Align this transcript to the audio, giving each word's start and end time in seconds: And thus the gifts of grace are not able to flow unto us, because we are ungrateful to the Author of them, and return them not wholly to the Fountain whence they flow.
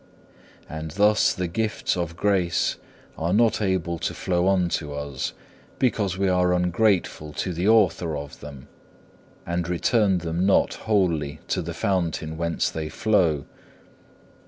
And 0.67 0.89
thus 0.89 1.31
the 1.31 1.45
gifts 1.47 1.95
of 1.95 2.17
grace 2.17 2.77
are 3.19 3.33
not 3.35 3.61
able 3.61 3.99
to 3.99 4.15
flow 4.15 4.47
unto 4.49 4.93
us, 4.93 5.33
because 5.77 6.17
we 6.17 6.27
are 6.27 6.53
ungrateful 6.55 7.33
to 7.33 7.53
the 7.53 7.67
Author 7.67 8.17
of 8.17 8.39
them, 8.39 8.67
and 9.45 9.69
return 9.69 10.17
them 10.17 10.43
not 10.43 10.73
wholly 10.89 11.39
to 11.49 11.61
the 11.61 11.75
Fountain 11.75 12.35
whence 12.35 12.71
they 12.71 12.89
flow. 12.89 13.45